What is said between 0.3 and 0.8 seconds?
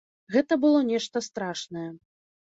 Гэта было